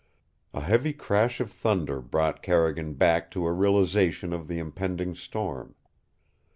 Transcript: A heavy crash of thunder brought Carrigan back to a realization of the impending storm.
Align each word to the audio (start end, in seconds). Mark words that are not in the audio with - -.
A 0.55 0.61
heavy 0.61 0.93
crash 0.93 1.39
of 1.39 1.51
thunder 1.51 2.01
brought 2.01 2.41
Carrigan 2.41 2.95
back 2.95 3.29
to 3.29 3.45
a 3.45 3.51
realization 3.53 4.33
of 4.33 4.47
the 4.47 4.57
impending 4.57 5.13
storm. 5.13 5.75